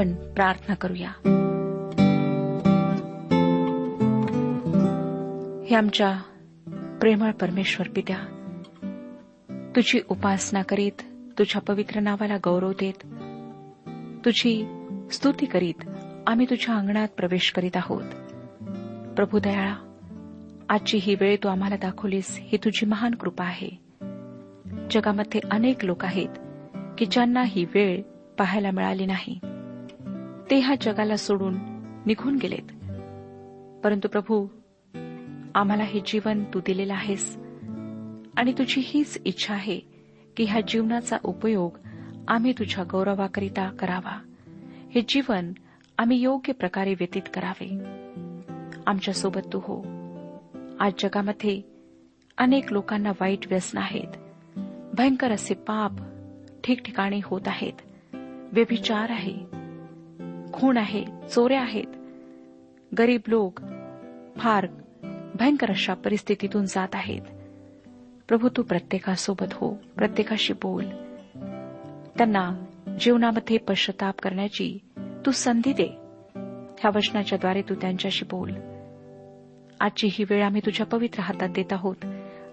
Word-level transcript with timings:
आपण 0.00 0.14
प्रार्थना 0.14 0.74
करूया. 0.74 1.08
हे 5.70 5.76
आमच्या 5.76 6.18
प्रेमळ 7.00 7.30
परमेश्वर 7.30 7.88
पित्या 7.88 8.16
तुझी 9.76 10.00
उपासना 10.08 10.62
करीत 10.62 11.02
तुझ्या 11.38 11.62
पवित्र 11.62 12.00
नावाला 12.00 12.36
गौरव 12.36 12.72
देत 12.72 13.04
तुझी 14.24 14.66
स्तुती 15.12 15.46
करीत 15.46 15.88
आम्ही 16.26 16.46
तुझ्या 16.50 16.74
अंगणात 16.74 17.08
प्रवेश 17.08 17.52
करीत 17.52 17.76
आहोत. 17.76 18.04
प्रभू 19.16 19.38
दयाळा 19.38 19.96
आजची 20.68 20.98
ही 20.98 21.14
वेळ 21.20 21.36
तू 21.36 21.48
आम्हाला 21.48 21.76
दाखवलीस 21.76 22.38
ही 22.40 22.56
तुझी 22.56 22.86
महान 22.86 23.14
कृपा 23.14 23.44
आहे. 23.44 23.70
जगामध्ये 24.90 25.40
अनेक 25.50 25.84
लोक 25.84 26.04
आहेत 26.04 26.38
की 26.98 27.06
ज्यांना 27.06 27.42
ही 27.42 27.64
वेळ 27.64 28.02
पाहायला 28.38 28.70
मिळाली 28.70 29.06
नाही. 29.06 29.38
ते 30.50 30.58
ह्या 30.58 30.74
जगाला 30.80 31.16
सोडून 31.16 31.54
निघून 32.06 32.36
गेलेत. 32.36 32.72
परंतु 33.84 34.08
प्रभू 34.08 34.46
आम्हाला 35.54 35.84
हे 35.84 36.00
जीवन 36.06 36.44
तू 36.44 36.60
दिलेलं 36.60 36.94
आहेस. 36.94 37.36
आणि 38.36 38.52
तुझी 38.52 38.80
हीच 38.84 39.20
इच्छा 39.24 39.54
आहे 39.54 39.80
की 40.36 40.44
ह्या 40.44 40.60
जीवनाचा 40.68 41.16
उपयोग 41.24 41.78
आम्ही 42.28 42.52
तुझ्या 42.52 42.84
गौरवाकरिता 42.84 43.70
करावा. 43.70 44.18
हे 44.90 45.00
जीवन 45.08 45.52
आम्ही 45.98 46.20
योग्य 46.20 46.52
प्रकारे 46.52 46.94
व्यतीत 46.94 47.22
करावे. 47.34 47.78
आमच्यासोबत 48.86 49.48
तू 49.52 49.58
हो. 49.58 49.82
आज 50.80 50.92
जगामध्ये 50.98 51.62
अनेक 52.38 52.72
लोकांना 52.72 53.10
वाईट 53.10 53.46
व्यसन 53.46 53.78
आहेत. 53.78 54.16
भयंकर 54.94 55.30
असे 55.30 55.54
पाप 55.54 55.92
ठिकठिकाणी 56.64 57.20
होत 57.24 57.42
आहेत. 57.46 57.82
व्यभिचार 58.52 59.10
आहे. 59.10 59.59
खून 60.52 60.76
आहे 60.76 61.04
चोऱ्या 61.34 61.60
आहेत. 61.60 61.86
गरीब 62.98 63.20
लोक 63.26 63.60
फार 64.36 64.66
भयंकर 65.34 65.70
अशा 65.70 65.94
परिस्थितीतून 65.94 66.66
जात 66.66 66.88
आहेत. 66.94 67.20
प्रभू 68.28 68.48
तू 68.56 68.62
प्रत्येकासोबत 68.62 69.52
हो 69.52 69.74
प्रत्येकाशी 69.96 70.52
बोल. 70.52 70.84
त्यांना 72.18 72.64
जीवनामध्ये 73.00 73.58
पश्चाताप 73.58 74.20
करण्याची 74.20 74.78
तू 75.26 75.30
संधी 75.30 75.72
दे. 75.72 75.86
ह्या 76.80 76.90
वचनाच्या 76.94 77.38
द्वारे 77.38 77.62
तू 77.62 77.74
त्यांच्याशी 77.74 78.24
बोल. 78.24 78.52
आजची 79.80 80.08
ही 80.12 80.24
वेळ 80.30 80.44
आम्ही 80.44 80.60
तुझ्या 80.66 80.86
पवित्र 80.86 81.20
हातात 81.20 81.48
देत 81.48 81.72
आहोत. 81.72 81.96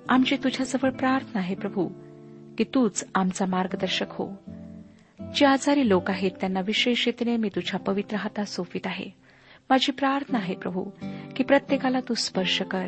आमची 0.09 0.37
तुझ्याजवळ 0.43 0.89
प्रार्थना 0.89 1.39
आहे 1.39 1.55
प्रभू 1.55 1.87
की 2.57 2.63
तूच 2.63 3.07
आमचा 3.15 3.45
मार्गदर्शक 3.45 4.05
हो. 4.09 4.29
जे 5.35 5.45
आजारी 5.45 5.89
लोक 5.89 6.09
आहेत 6.09 6.31
त्यांना 6.31 6.59
विशेष 6.65 7.05
रीतीने 7.05 7.37
मी 7.37 7.49
तुझ्या 7.49 7.79
पवित्र 7.79 8.15
हातात 8.15 8.45
सोपित 8.45 8.81
आहे. 8.85 9.05
माझी 9.69 9.91
प्रार्थना 9.91 10.37
आहे 10.37 10.55
प्रभू 10.55 10.83
की 11.35 11.43
प्रत्येकाला 11.43 11.99
तू 11.99 12.13
स्पर्श 12.13 12.61
कर 12.61 12.87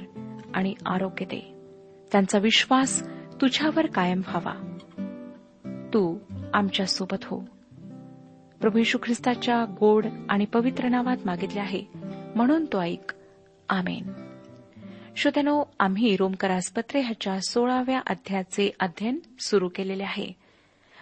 आणि 0.53 0.73
आरोग्य 0.85 1.25
दे. 1.25 1.53
त्यांचा 2.11 2.39
विश्वास 2.39 3.03
तुझ्यावर 3.41 3.85
कायम 3.85 4.21
व्हावा. 4.27 4.75
तू 5.93 6.17
आमच्यासोबत 6.53 7.23
हो. 7.23 7.39
प्रभू 8.61 8.77
यशू 8.77 8.97
ख्रिस्ताच्या 9.03 9.65
गोड 9.79 10.05
आणि 10.29 10.45
पवित्र 10.45 10.87
नावात 10.87 11.17
मागितले 11.25 11.59
आहे. 11.59 11.83
म्हणून 12.35 12.65
तो 12.65 12.81
ऐक. 12.81 13.13
आमेन. 13.69 14.13
श्रोत्यानो 15.17 15.63
आम्ही 15.79 16.15
रोमकरासपत्रे 16.15 17.01
ह्याच्या 17.01 17.39
सोळाव्या 17.39 18.01
अध्यायाचे 18.07 18.71
अध्ययन 18.79 19.19
सुरू 19.39 19.69
केलेले 19.69 20.03
आहे. 20.03 20.38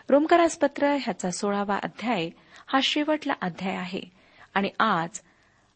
रोमकारासपत्र 0.09 0.87
ह्याचा 1.01 1.31
सोळावा 1.31 1.79
अध्याय 1.83 2.29
हा 2.67 2.79
शेवटला 2.83 3.33
अध्याय 3.41 3.75
आहे. 3.75 4.01
आणि 4.53 4.69
आज 4.79 5.21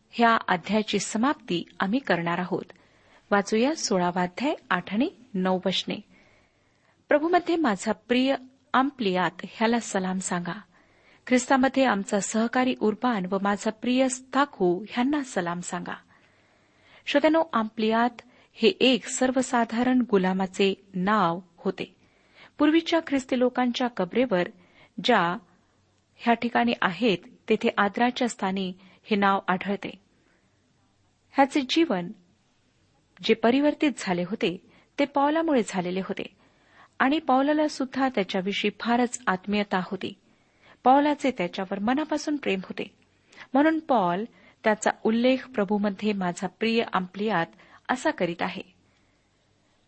ह्या 0.09 0.37
अध्यायाची 0.47 0.99
समाप्ती 0.99 1.63
आम्ही 1.79 1.99
करणार 1.99 2.37
आहोत. 2.37 2.71
वाचूया 3.31 3.75
सोळावा 3.75 4.21
अध्याय 4.21 4.55
आठ 4.69 4.93
आणि 4.93 5.09
नऊ 5.33 5.59
वशने 5.65 5.95
प्रभूमध्ये 7.09 7.55
माझा 7.55 7.91
प्रिय 7.91 8.35
आंप्लियात 8.73 9.31
ह्याला 9.43 9.79
सलाम 9.79 10.19
सांगा. 10.19 10.61
ख्रिस्तामध्ये 11.27 11.85
आमचा 11.85 12.19
सहकारी 12.19 12.75
उर्बान 12.81 13.25
व 13.31 13.37
माझा 13.41 13.71
प्रिय 13.71 14.09
स्थाकू 14.09 14.85
ह्यांना 14.89 15.23
सलाम 15.23 15.59
सांगा. 15.59 15.95
श्रोत्यानो 17.05 17.43
आंप्लियात 17.53 18.21
हे 18.53 18.67
एक 18.67 19.07
सर्वसाधारण 19.07 20.01
गुलामाचे 20.11 20.87
नाव 20.93 21.39
होते. 21.57 22.00
पूर्वीच्या 22.61 22.99
ख्रिस्ती 23.07 23.39
लोकांच्या 23.39 23.87
कबरेवर 23.87 24.47
ज्या 25.03 25.37
ह्या 26.15 26.33
ठिकाणी 26.33 26.73
आहेत 26.81 27.17
तेथे 27.49 27.69
आदराच्या 27.77 28.27
स्थानी 28.29 28.73
हे 29.03 29.15
नाव 29.15 29.39
आढळते. 29.47 29.91
ह्याचे 31.31 31.61
जीवन 31.61 32.11
जे 33.23 33.33
परिवर्तित 33.33 33.91
झाले 33.97 34.23
होते 34.23 34.57
ते 34.99 35.05
पावलामुळे 35.05 35.61
झालेले 35.67 35.99
होते. 35.99 36.23
आणि 36.99 37.19
पावलाला 37.19 37.67
सुद्धा 37.67 38.09
त्याच्याविषयी 38.09 38.71
फारच 38.79 39.19
आत्मीयता 39.27 39.81
होती. 39.83 40.13
पावलाचे 40.83 41.31
त्याच्यावर 41.31 41.79
मनापासून 41.79 42.37
प्रेम 42.37 42.59
होते. 42.59 42.95
म्हणून 43.53 43.79
पॉल 43.79 44.25
त्याचा 44.63 44.91
उल्लेख 45.03 45.49
प्रभूमध्ये 45.49 46.13
माझा 46.13 46.47
प्रिय 46.47 46.83
आंपलियात 46.93 47.47
असा 47.89 48.11
करीत 48.11 48.41
आहे. 48.41 48.73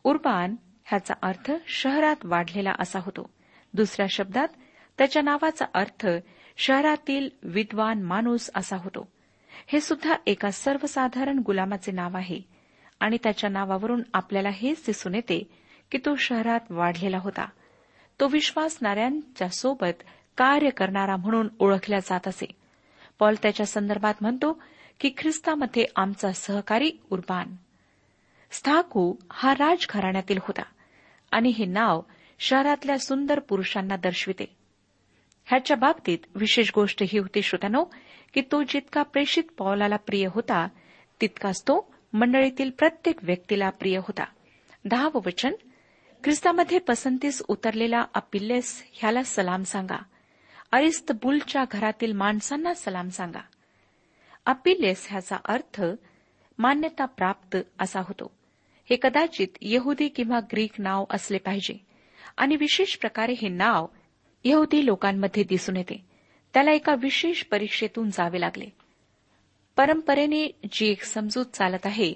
उर्बान 0.04 0.56
ह्याचा 0.86 1.14
अर्थ 1.22 1.52
शहरात 1.68 2.16
वाढलेला 2.24 2.72
असा 2.80 3.00
होतो. 3.00 3.30
दुसऱ्या 3.74 4.08
शब्दात 4.10 4.48
त्याच्या 4.98 5.22
नावाचा 5.22 5.66
अर्थ 5.74 6.08
शहरातील 6.58 7.30
विद्वान 7.44 8.02
माणूस 8.02 8.50
असा 8.56 8.78
होतो. 8.78 9.12
हे 9.68 9.82
सुद्धा 9.82 10.16
एका 10.28 10.52
सर्वसाधारण 10.52 11.40
गुलामाचे 11.46 11.92
नाव 11.92 12.18
आहे 12.18 12.42
आणि 13.00 13.18
त्याच्या 13.24 13.50
नावावरून 13.50 14.02
आपल्याला 14.14 14.50
हेच 14.50 14.84
दिसून 14.86 15.16
येते 15.16 15.44
की 15.92 15.98
तो 15.98 16.16
शहरात 16.16 16.60
वाढलेला 16.70 17.18
होता. 17.18 17.46
तो 18.20 18.28
विश्वासणाऱ्यांच्या 18.28 19.50
सोबत 19.50 20.04
कार्य 20.38 20.70
करणारा 20.70 21.16
म्हणून 21.16 21.50
ओळखला 21.60 22.00
जात 22.00 22.28
असे. 22.28 22.46
पॉल 23.20 23.36
त्याच्या 23.42 23.66
संदर्भात 23.66 24.14
म्हणतो 24.22 24.62
की 25.00 25.12
ख्रिस्तामध्ये 25.18 25.86
आमचा 25.96 26.32
सहकारी 26.32 26.92
उर्बान. 27.12 27.56
स्थाकू 28.54 29.16
हा 29.32 29.54
राजघराण्यातील 29.54 30.38
होता 30.42 30.62
आणि 31.32 31.50
हे 31.50 31.66
नाव 31.66 32.02
शहरातल्या 32.40 33.00
सुंदर 33.00 33.40
पुरुषांना 33.40 33.96
दर्शविते. 33.96 34.56
ह्याच्या 35.46 35.78
बाबतीत 35.78 36.18
विशेष 36.36 36.72
गोष्ट 36.76 37.04
ही 37.08 37.20
होती 37.20 37.42
श्रोत्यानो 37.42 37.84
की 38.34 38.42
तो 38.42 38.64
जितका 38.64 39.04
प्रेषित 39.04 39.44
पौलाला 39.58 39.96
प्रिय 39.96 40.28
होता 40.32 40.68
तितकाच 41.22 41.62
तो 41.62 41.94
मंडळीतील 42.14 42.70
प्रत्येक 42.70 43.24
व्यक्तीला 43.24 43.70
प्रिय 43.70 43.98
होता. 43.98 44.24
दहावं 44.86 45.22
वचन 45.26 45.54
ख्रिस्तामध्ये 46.24 46.80
पसंतीस 46.80 47.42
उतरलेला 47.48 48.06
अपिल्लेस 48.14 48.84
ह्याला 48.94 49.24
सलाम 49.24 49.64
सांगा. 49.64 50.04
अरिस्तबुलच्या 50.72 51.64
घरातील 51.72 52.12
माणसांना 52.12 52.74
सलाम 52.74 53.10
सांगा. 53.10 53.42
अपिलेस 54.46 55.08
ह्याचा 55.10 55.38
अर्थ 55.46 55.84
मान्यता 56.60 57.06
प्राप्त 57.06 57.58
असा 57.80 58.00
होतो. 58.00 58.43
हे 58.94 58.98
कदाचित 59.02 59.48
यहुदी 59.62 60.08
किंवा 60.08 60.40
ग्रीक 60.40 60.72
नाव 60.80 61.06
असले 61.10 61.38
पाहिजे. 61.38 61.86
आणि 62.38 62.56
विशेष 62.56 62.98
प्रकारे 62.98 63.32
हे 63.32 63.48
नाव 63.48 63.88
यहुदी 64.44 64.86
लोकांमध्ये 64.86 65.44
दिसून 65.44 65.78
येते. 65.78 66.06
त्याला 66.54 66.72
एका 66.72 66.96
विशेष 66.96 67.44
परीक्षेतून 67.44 68.10
जावे 68.10 68.40
लागले. 68.40 68.66
परंपरेने 69.78 70.48
जी 70.72 70.88
एक 70.88 71.04
समजूत 71.04 71.46
चालत 71.46 71.86
आहे 71.86 72.14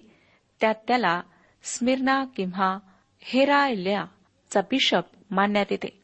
त्यात 0.61 0.75
त्याला 0.87 1.21
स्मिर्ना 1.63 2.25
किंवा 2.35 2.79
हेरायल्याचा 3.19 4.61
बिशप 4.61 5.03
मानण्यात 5.31 5.65
येते. 5.71 6.01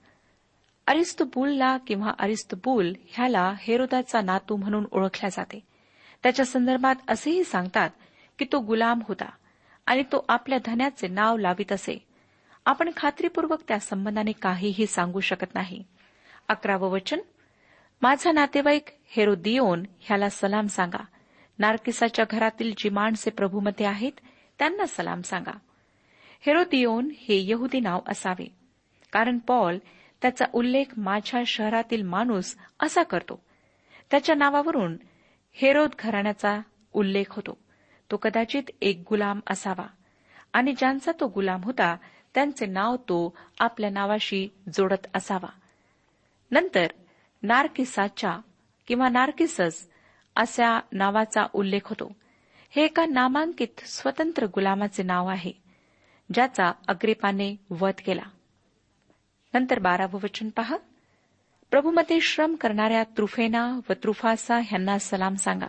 अरिस्तबुलला 0.87 1.77
किंवा 1.77 2.11
अरिस्तबुल 2.19 2.93
ह्याला 3.07 3.53
हेरोदाचा 3.59 4.21
नातू 4.21 4.55
म्हणून 4.55 4.85
ओळखल्या 4.91 5.29
जाते. 5.29 5.59
त्याच्या 6.23 6.45
संदर्भात 6.45 6.95
असेही 7.07 7.43
सांगतात 7.43 7.89
की 8.39 8.45
तो 8.51 8.59
गुलाम 8.59 8.99
होता. 9.07 9.29
आणि 9.85 10.03
तो 10.03 10.25
आपल्या 10.29 10.59
धन्याचे 10.65 11.07
नाव 11.07 11.37
लावित 11.37 11.71
असे. 11.71 12.07
आपण 12.65 12.89
खात्रीपूर्वक 12.97 13.59
त्या 13.67 13.79
संबंधाने 13.79 14.31
काहीही 14.31 14.85
सांगू 14.85 15.19
शकत 15.19 15.55
नाही. 15.55 15.83
अकरावं 16.47 16.89
वचन. 16.89 17.19
माझा 18.01 18.31
नातेवाईक 18.31 18.85
हेरोदिओन 19.07 19.83
ह्याला 19.99 20.29
सलाम 20.29 20.67
सांगा. 20.67 21.03
नार्किसाच्या 21.59 22.25
घरातील 22.29 22.73
जी 22.77 22.89
माणसे 22.89 23.29
प्रभूमध्ये 23.29 23.85
आहेत 23.85 24.11
त्यांना 24.59 24.85
सलाम 24.85 25.21
सांगा. 25.21 25.57
हेरोदिओन 26.41 27.09
हे 27.17 27.49
यहुदी 27.49 27.79
नाव 27.79 27.99
असावे. 28.07 28.55
कारण 29.11 29.37
पॉल 29.37 29.77
त्याचा 30.21 30.45
उल्लेख 30.53 30.85
माझ्या 30.97 31.41
शहरातील 31.47 32.01
माणूस 32.01 32.55
असा 32.79 33.03
करतो. 33.03 33.43
त्याच्या 34.11 34.35
नावावरून 34.35 34.97
हेरोद 35.53 35.89
घराण्याचा 35.99 36.59
उल्लेख 36.93 37.25
होतो. 37.29 37.62
तो 38.13 38.17
कदाचित 38.17 38.63
एक 38.81 39.03
गुलाम 39.09 39.39
असावा. 39.49 39.87
आणि 40.53 40.73
ज्यांचा 40.73 41.11
तो 41.19 41.27
गुलाम 41.27 41.61
होता 41.63 41.95
त्यांचे 42.33 42.65
नाव 42.65 42.95
तो 42.95 43.37
आपल्या 43.59 43.89
नावाशी 43.89 44.49
जोडत 44.73 45.07
असावा. 45.15 45.49
नंतर 46.51 46.87
नार्किसाच्या 47.43 48.39
किंवा 48.87 49.09
नार्किसस 49.09 49.89
अशा 50.35 50.79
नावाचा 50.91 51.45
उल्लेख 51.53 51.79
होतो. 51.85 52.15
हे 52.69 52.83
एका 52.83 53.05
नामांकित 53.05 53.79
स्वतंत्र 53.79 54.45
गुलामाचे 54.45 55.03
नाव 55.03 55.27
आहे 55.27 55.51
ज्याचा 56.33 56.71
अग्रेपाने 56.87 57.55
वध 57.69 58.01
केला. 58.05 58.29
नंतर 59.53 59.79
बारावं 59.79 60.19
वचन 60.23 60.49
पहा. 60.49 60.77
प्रभूमध्ये 61.71 62.21
श्रम 62.21 62.55
करणाऱ्या 62.55 63.03
त्रुफेना 63.03 63.79
व 63.89 63.93
त्रुफासा 63.93 64.57
ह्यांना 64.57 64.99
सलाम 64.99 65.35
सांगा. 65.35 65.67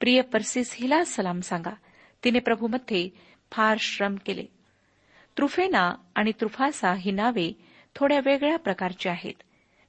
प्रिय 0.00 0.20
पर्सिस 0.22 0.74
हिला 0.78 1.04
सलाम 1.04 1.40
सांगा. 1.40 1.74
तिने 2.24 2.38
प्रभूमध्ये 2.38 3.10
फार 3.50 3.76
श्रम 3.80 4.16
केले. 4.26 4.44
त्रुफेना 5.36 5.94
आणि 6.14 6.32
त्रुफासा 6.32 6.94
ही 6.94 7.10
नावे 7.10 7.52
थोड्या 7.94 8.20
वेगळ्या 8.24 8.58
प्रकारची 8.58 9.08
आहेत. 9.08 9.34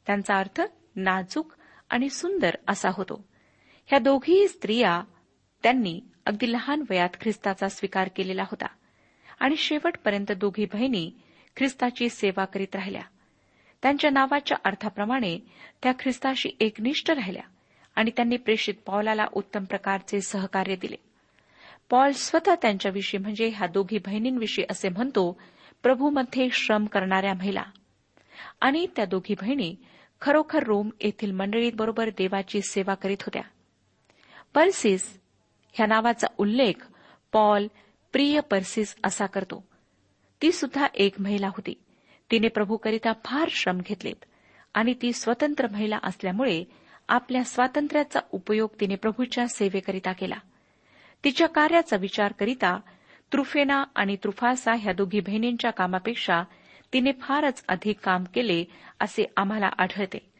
त्यांचा 0.06 0.36
अर्थ 0.36 0.62
नाजूक 0.96 1.54
आणि 1.90 2.10
सुंदर 2.10 2.56
असा 2.68 2.90
होतो. 2.94 3.28
ह्या 3.88 4.00
दोघीही 4.00 4.48
स्त्रिया 4.48 5.04
त्यांनी 5.64 6.02
अगदी 6.26 6.52
लहान 6.52 6.84
वयात 6.90 7.10
ख्रिस्ताचा 7.22 7.70
स्वीकार 7.70 8.10
केलेला 8.16 8.44
होता 8.44 8.68
आणि 9.40 9.56
शेवटपर्यंत 9.56 10.32
दोघी 10.32 10.66
बहिणी 10.66 11.12
ख्रिस्ताची 11.58 12.10
सेवा 12.10 12.46
करीत 12.46 12.76
राहिल्या. 12.76 13.02
त्यांच्या 13.82 14.10
नावाच्या 14.10 14.58
अर्थाप्रमाणे 14.64 15.40
त्या 15.84 15.92
ख्रिस्ताशी 16.00 16.50
एकनिष्ठ 16.60 17.12
राहिल्या. 17.12 17.44
आणि 17.96 18.12
त्यांनी 18.12 18.38
प्रेषित 18.38 18.74
पॉलाला 18.86 19.26
उत्तम 19.34 19.64
प्रकारचे 19.64 20.22
सहकार्य 20.22 20.76
दिले. 20.76 20.96
पॉल 21.90 22.12
स्वतः 22.12 22.56
त्यांच्याविषयी 22.62 23.20
म्हणजे 23.20 23.48
ह्या 23.48 23.68
दोघी 23.68 23.98
बहिणींविषयी 23.98 24.66
असे 24.70 24.90
म्हणतो 24.90 25.42
प्रभूमध्ये 25.84 26.50
श्रम 26.52 26.86
करणाऱ्या 26.86 27.34
महिला. 27.34 27.64
आणि 28.62 28.88
त्या 28.96 29.06
दोघी 29.06 29.34
बहिणी 29.34 29.76
खरोखर 30.22 30.64
रोम 30.64 30.90
येथील 31.02 31.32
मंडळीत 31.32 31.72
बरोबर 31.76 32.10
देवाची 32.10 32.62
सेवा 32.62 32.94
करीत 32.94 33.18
होत्या. 33.22 33.44
पर्सिस 34.54 35.20
ह्या 35.74 35.88
नावाचा 35.88 36.28
उल्लेख 36.38 36.88
पॉल 37.32 37.68
प्रिय 38.12 38.40
पर्सिस 38.40 38.96
असा 39.04 39.26
करतो. 39.26 39.68
ती 40.42 40.52
सुद्धा 40.52 40.88
एक 40.94 41.22
महिला 41.22 41.48
होती. 41.48 41.74
तिने 42.32 42.48
प्रभूकरिता 42.48 43.12
फार 43.26 43.48
श्रम 43.52 43.78
घेतलेत 43.78 44.26
आणि 44.74 44.94
ती 45.02 45.14
स्वतंत्र 45.14 45.68
महिला 45.72 45.98
असल्यामुळे 46.04 46.64
आपल्या 47.08 47.44
स्वातंत्र्याचा 47.44 48.20
उपयोग 48.32 48.70
तिने 48.80 48.96
प्रभूच्या 48.96 49.48
सेवेकरिता 49.48 50.14
केला. 50.14 50.36
तिच्या 51.24 51.48
कार्याचा 51.48 51.98
विचार 51.98 52.32
करिता 52.32 52.80
त्रुफेना 53.32 53.84
आणि 53.96 54.16
त्रुफासा 54.16 54.74
ह्या 54.74 54.94
दोघी 54.94 55.20
बहिणींच्या 55.20 55.72
कामापेक्षा 55.72 56.44
तिने 56.94 57.12
फारच 57.12 57.64
अधिक 57.68 58.00
काम 58.00 58.24
केले 58.24 58.66
असे 59.00 59.26
आम्हाला 59.38 59.70
आढळते. 59.78 60.32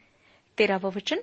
तेरावं 0.60 0.90
वचन. 0.96 1.18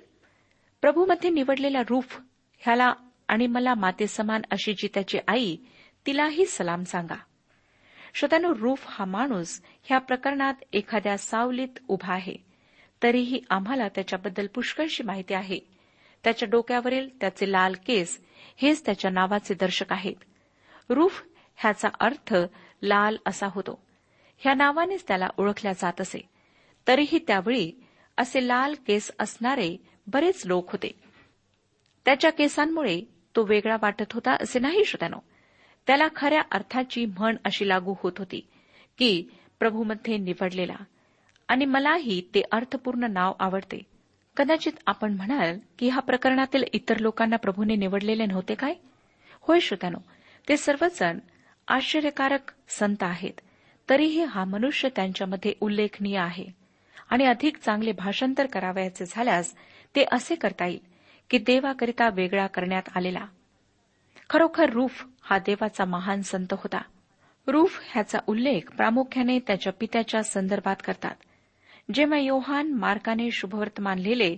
प्रभूमध्ये 0.81 1.29
निवडलेला 1.29 1.81
रूफ 1.89 2.21
ह्याला 2.59 2.93
आणि 3.27 3.47
मला 3.47 3.73
माते 3.73 4.07
समान 4.07 4.41
अशी 4.51 4.73
जी 4.73 4.87
त्याची 4.93 5.17
आई 5.27 5.57
तिलाही 6.05 6.45
सलाम 6.45 6.83
सांगा. 6.83 7.15
श्रोत्यानो 8.13 8.53
रूफ 8.53 8.85
हा 8.89 9.05
माणूस 9.05 9.61
ह्या 9.83 9.97
प्रकरणात 9.97 10.53
एखाद्या 10.73 11.17
सावलीत 11.17 11.79
उभा 11.87 12.13
आहे. 12.13 12.52
तरीही 13.03 13.41
आम्हाला 13.49 13.87
त्याच्याबद्दल 13.87 14.47
पुष्कळशी 14.47 15.03
माहिती 15.03 15.33
आहे. 15.33 15.59
त्याच्या 16.23 16.47
डोक्यावरील 16.49 17.09
त्याचे 17.21 17.51
लाल 17.51 17.73
केस 17.87 18.21
हेच 18.57 18.85
त्याच्या 18.85 19.11
नावाचे 19.11 19.53
दर्शक 19.53 19.85
आहेत. 19.89 20.15
रूफ 20.89 21.23
ह्याचा 21.55 21.89
अर्थ 21.99 22.35
लाल 22.83 23.17
असा 23.25 23.47
होतो. 23.51 23.81
ह्या 24.37 24.53
नावानेच 24.53 25.03
त्याला 25.07 25.27
ओळखल्या 25.37 25.73
जात 25.73 26.01
असे. 26.01 26.29
तरीही 26.87 27.19
त्यावेळी 27.27 27.71
असे 28.17 28.47
लाल 28.47 28.75
केस 28.87 29.11
असणारे 29.19 29.77
बरेच 30.07 30.45
लोक 30.45 30.71
होते. 30.71 30.91
त्याच्या 32.05 32.31
केसांमुळे 32.31 33.01
तो 33.35 33.43
वेगळा 33.43 33.75
वाटत 33.81 34.13
होता 34.13 34.31
असे 34.31 34.59
नाही 34.59 34.85
श्रोत्यानो. 34.85 35.17
त्याला 35.87 36.07
खऱ्या 36.15 36.41
अर्थाची 36.51 37.05
म्हण 37.05 37.35
अशी 37.45 37.67
लागू 37.67 37.95
होत 38.03 38.11
होती 38.17 38.47
की 38.97 39.25
प्रभूमध्ये 39.59 40.17
निवडलेला 40.17 40.83
आणि 41.47 41.65
मलाही 41.65 42.21
ते 42.35 42.41
अर्थपूर्ण 42.51 43.03
नाव 43.03 43.33
आवडते. 43.39 43.83
कदाचित 44.37 44.71
आपण 44.87 45.13
म्हणाल 45.13 45.59
की 45.79 45.89
ह्या 45.89 46.01
प्रकरणातील 46.01 46.63
इतर 46.73 46.97
लोकांना 46.97 47.35
प्रभूने 47.35 47.75
निवडलेले 47.75 48.25
नव्हते 48.25 48.55
काय? 48.55 48.73
होय 49.41 49.59
श्रोत्यानो 49.59 49.97
ते 50.49 50.57
सर्वजण 50.57 51.19
आश्चर्यकारक 51.67 52.51
संत 52.67 52.95
आहेत. 53.01 53.41
तरीही 53.89 54.23
हा 54.23 54.45
मनुष्य 54.45 54.89
त्यांच्यामध्ये 54.95 55.53
उल्लेखनीय 55.61 56.17
आहे. 56.17 56.45
आणि 57.09 57.25
अधिक 57.25 57.57
चांगले 57.57 57.91
भाषांतर 57.91 58.45
करावयाचे 58.45 59.05
झाल्यास 59.05 59.55
ते 59.95 60.05
असे 60.11 60.35
करता 60.35 60.65
येईल 60.65 60.79
की 61.29 61.37
देवाकरिता 61.37 62.09
वेगळा 62.09 62.47
करण्यात 62.47 62.83
आलेला. 62.95 63.25
खरोखर 64.29 64.69
रूफ 64.69 65.05
हा 65.21 65.37
देवाचा 65.37 65.85
महान 65.85 66.21
संत 66.21 66.47
होता. 66.51 66.81
रूफ 67.47 67.79
ह्याचा 67.91 68.19
उल्लेख 68.27 68.61
प्रामुख्याने 68.77 69.39
त्याच्या 69.39 69.73
पित्याच्या 69.73 70.23
संदर्भात 70.23 70.75
करतात. 70.85 71.15
जेव्हा 71.93 72.17
योहान 72.17 72.73
मार्काने 72.73 73.31
शुभवर्तमान 73.31 73.99
लिहिले 73.99 74.35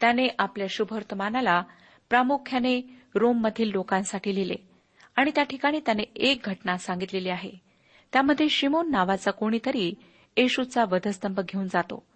त्याने 0.00 0.28
आपल्या 0.38 0.66
शुभवर्तमानाला 0.70 1.62
प्रामुख्याने 2.10 3.00
रोममधील 3.14 3.70
लोकांसाठी 3.70 4.34
लिहिले. 4.34 4.54
आणि 5.16 5.30
त्या 5.34 5.44
ठिकाणी 5.44 5.80
त्याने 5.80 6.02
एक 6.16 6.40
घटना 6.44 6.76
सांगितलेली 6.76 7.28
आहे. 7.28 7.50
त्यामध्ये 8.12 8.48
शिमोन 8.48 8.90
नावाचा 8.90 9.30
कोणीतरी 9.30 9.94
येशूचा 10.36 10.84
वधस्तंभ 10.84 11.40
घेऊन 11.40 11.66
जातो. 11.66 12.06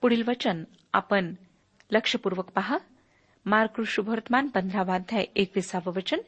पुढील 0.00 0.22
वचन 0.26 0.64
आपण 0.92 1.34
लक्षपूर्वक 1.90 2.50
पहा. 2.50 2.78
मार्क 3.46 3.80
शुभवर्तमान 3.86 4.48
पंधरावाध्याय 4.48 5.24
एकविसावं 5.36 5.92
वचन. 5.92 6.18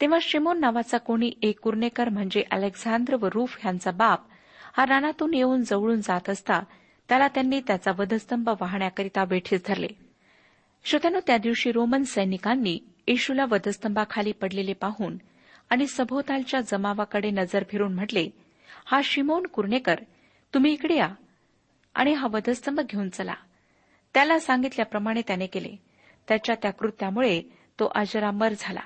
तेव्हा 0.00 0.18
शिमोन 0.22 0.60
नावाचा 0.60 0.98
कोणी 0.98 1.32
एक 1.42 1.60
कुर्नेकर 1.60 2.08
म्हणजे 2.08 2.44
अलेक्झांद्र 2.50 3.16
व 3.20 3.28
रूफ 3.34 3.58
यांचा 3.64 3.90
बाप 3.90 4.20
हा 4.76 4.86
रानातून 4.86 5.34
येऊन 5.34 5.62
जवळून 5.62 6.00
जात 6.00 6.30
असता 6.30 6.60
त्याला 7.08 7.28
त्यांनी 7.28 7.60
त्याचा 7.60 7.90
वधस्तंभ 7.98 8.48
वाहण्याकरिता 8.60 9.24
वेठीस 9.28 9.60
धरले. 9.66 9.88
श्रोत्यानो 10.84 11.18
त्या 11.26 11.38
दिवशी 11.38 11.72
रोमन 11.72 12.02
सैनिकांनी 12.02 12.78
येशूला 13.06 13.44
वधस्तंभाखाली 13.50 14.32
पडलेले 14.32 14.72
पाहून 14.72 15.16
आणि 15.70 15.86
सभोवतालच्या 15.86 16.60
जमावाकडे 16.60 17.30
नजर 17.30 17.64
फिरून 17.70 17.94
म्हटले 17.94 18.28
हा 18.86 19.00
शिमोन 19.04 19.46
कुर्णेकर 19.46 19.94
तुम्ही 20.54 20.72
इकडे 20.72 20.96
या 20.96 21.08
आणि 21.94 22.12
हा 22.12 22.26
वधस्तंभ 22.26 22.80
घेऊन 22.80 23.08
चला. 23.08 23.34
त्याला 24.14 24.38
सांगितल्याप्रमाणे 24.38 25.22
त्याने 25.26 25.46
केले. 25.46 25.76
त्याच्या 26.28 26.54
त्या 26.62 26.70
कृत्यामुळे 26.70 27.42
तो 27.80 27.92
अजरामर 27.94 28.52
झाला 28.58 28.80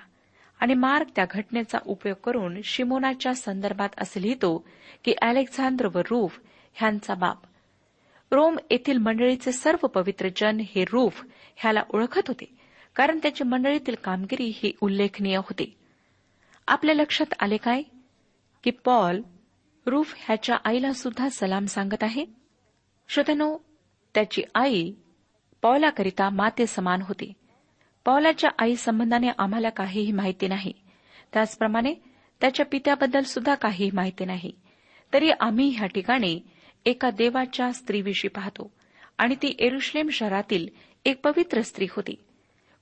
आणि 0.60 0.74
मार्ग 0.74 1.06
त्या 1.16 1.24
घटनेचा 1.30 1.78
उपयोग 1.86 2.16
करून 2.24 2.60
शिमोनाच्या 2.64 3.34
संदर्भात 3.34 3.88
असं 3.98 4.20
लिहितो 4.20 4.66
की 5.04 5.14
अलेक्झांद्र 5.22 5.88
व 5.94 5.98
रूफ 5.98 6.40
ह्यांचा 6.74 7.14
बाप 7.14 7.38
रोम 8.32 8.56
येथील 8.70 8.98
मंडळीचे 8.98 9.52
सर्व 9.52 9.86
पवित्र 9.86 10.28
जन 10.36 10.60
हे 10.60 10.84
रूफ 10.84 11.24
ह्याला 11.56 11.82
ओळखत 11.94 12.20
होते 12.28 12.44
कारण 12.96 13.18
त्याची 13.18 13.44
मंडळीतील 13.44 13.94
कामगिरी 14.04 14.52
ही 14.54 14.72
उल्लेखनीय 14.80 15.36
होती. 15.36 15.76
आपल्या 16.68 16.94
लक्षात 16.94 17.34
आले 17.40 17.56
काय? 17.56 17.82
की 18.64 18.70
पॉल 18.70 19.22
रूफ 19.86 20.14
ह्याच्या 20.16 20.56
आईला 20.64 20.92
सुद्धा 20.92 21.28
सलाम 21.28 21.64
सांगत 21.64 22.02
आहे? 22.02 22.24
श्रोत्यानो 23.08 23.58
त्याची 24.14 24.42
आई 24.54 24.92
पॉलाकरिता 25.62 26.30
माते 26.30 26.66
समान 26.66 27.02
होती. 27.02 27.32
पॉलाच्या 28.04 28.50
आई 28.58 28.76
संबंधाने 28.76 29.28
आम्हाला 29.38 29.70
काहीही 29.70 30.12
माहिती 30.12 30.48
नाही. 30.48 30.72
त्याचप्रमाणे 31.32 31.94
त्याच्या 32.40 32.66
पित्याबद्दल 32.66 33.20
सुद्धा 33.20 33.54
काहीही 33.54 33.90
माहिती 33.94 34.24
नाही. 34.24 34.52
तरी 35.12 35.30
आम्ही 35.40 35.68
ह्या 35.68 35.86
ठिकाणी 35.86 36.40
एका 36.84 37.10
देवाच्या 37.10 37.72
स्त्रीविषयी 37.72 38.28
पाहतो. 38.28 38.72
आणि 39.18 39.34
ती 39.34 39.56
एरुश्लेम 39.58 40.08
शहरातील 40.08 40.68
एक 41.04 41.20
पवित्र 41.20 41.60
स्त्री 41.60 41.86
होती. 41.90 42.14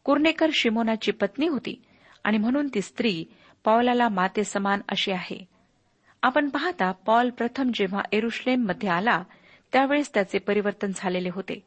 कुर्नेकर 0.04 0.50
शिमोनाची 0.52 1.12
पत्नी 1.12 1.48
होती 1.48 1.82
आणि 2.24 2.38
म्हणून 2.38 2.68
ती 2.74 2.80
स्त्री 2.82 3.24
पॉलाला 3.64 4.08
माते 4.08 4.44
समान 4.44 4.80
अशी 4.88 5.12
आहे. 5.12 5.44
आपण 6.22 6.48
पाहता 6.48 6.92
पॉल 6.92 7.30
प्रथम 7.30 7.70
जेव्हा 7.74 8.02
एरुश्लेममध्ये 8.12 8.88
आला 8.88 9.22
त्यावेळेस 9.72 10.14
त्याचे 10.14 10.38
परिवर्तन 10.38 10.90
झालेले 10.96 11.28
होते. 11.32 11.64